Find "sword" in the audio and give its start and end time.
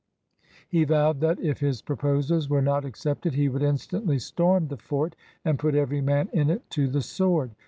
7.03-7.51